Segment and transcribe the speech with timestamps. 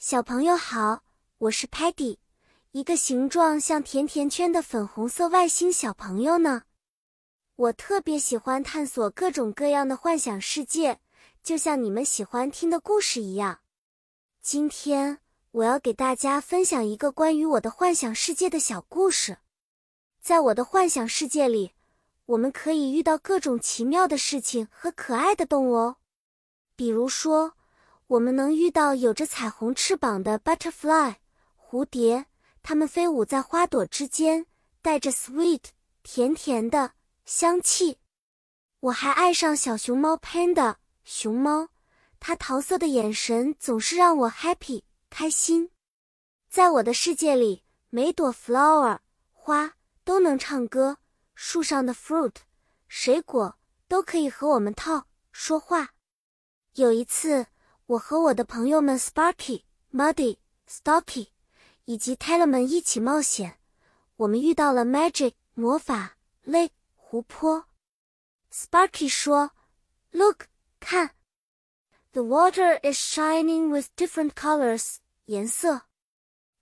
[0.00, 1.02] 小朋友好，
[1.38, 2.18] 我是 Patty，
[2.70, 6.62] 一个形状像甜甜圈的粉红色外星小朋友呢。
[7.56, 11.00] 我特别喜欢探索各种各样的幻想世界，
[11.42, 13.58] 就像你们喜欢听的故事一样。
[14.40, 15.18] 今天
[15.50, 19.38] 我要给大家分享一个关于我的幻想世界的小故事。
[20.20, 21.72] 在我的幻想世界里，
[22.26, 25.96] 我们可以遇到各种奇妙的事情和可爱的动物哦，
[26.76, 27.54] 比如说。
[28.08, 31.16] 我们能遇到有着彩虹翅膀的 butterfly
[31.58, 32.24] 蝴蝶，
[32.62, 34.46] 它们飞舞在花朵之间，
[34.80, 35.64] 带着 sweet
[36.02, 36.92] 甜甜的
[37.26, 37.98] 香气。
[38.80, 41.68] 我还爱上小熊猫 panda 熊猫，
[42.18, 45.70] 它桃色的眼神总是让我 happy 开心。
[46.48, 49.00] 在我的世界里，每朵 flower
[49.32, 50.96] 花都能唱歌，
[51.34, 52.36] 树上的 fruit
[52.86, 55.90] 水果都可以和我们 talk 说话。
[56.72, 57.48] 有一次。
[57.88, 59.62] 我和我的朋友们 Sparky、
[59.94, 60.36] Muddy、
[60.68, 61.28] Stocky
[61.86, 63.60] 以及 Taylor 们一起冒险。
[64.16, 67.64] 我们遇到了 Magic 魔法 Lake 湖泊。
[68.52, 69.52] Sparky 说
[70.10, 71.12] ：“Look，看
[72.12, 75.86] ，The water is shining with different colors，颜色。”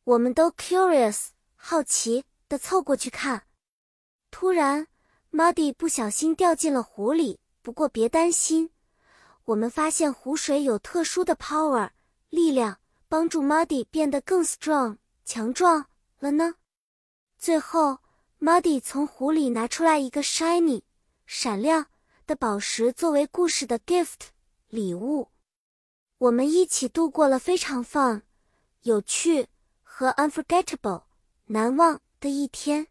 [0.05, 3.49] 我们都 curious 好奇的凑过去看。
[4.31, 4.87] 突然
[5.33, 7.41] ，Muddy 不小心掉进了湖里。
[7.63, 8.71] 不过别担心。
[9.47, 11.91] 我们发现湖水有特殊的 power
[12.31, 15.87] 力量，帮助 Muddy 变得更 strong 强壮
[16.19, 16.57] 了呢。
[17.39, 17.99] 最后
[18.41, 20.83] ，Muddy 从湖里拿出来一个 shiny
[21.27, 21.87] 闪亮
[22.27, 24.31] 的宝石作为故事的 gift
[24.67, 25.29] 礼物。
[26.19, 28.23] 我们一起度过了非常 fun
[28.83, 29.47] 有趣
[29.85, 31.05] 和 unforgettable
[31.45, 32.89] 难忘的一天。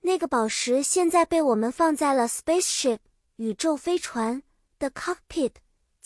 [0.00, 3.00] 那个宝石现在被我们放在了 spaceship
[3.36, 4.42] 宇宙飞船
[4.78, 5.52] 的 cockpit。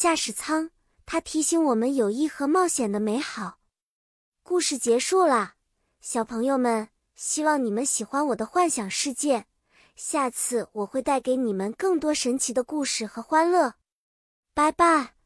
[0.01, 0.71] 驾驶舱，
[1.05, 3.59] 它提醒我们友谊和冒险的美好。
[4.43, 5.57] 故事结束啦，
[6.01, 9.45] 小朋友们，希望你们喜欢我的幻想世界。
[9.97, 13.75] 下次我会带给你们更多神奇的故事和欢乐。
[14.55, 15.17] 拜拜，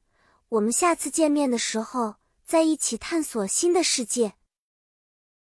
[0.48, 4.32] 我们下次见面的时候再一起探索新的世界。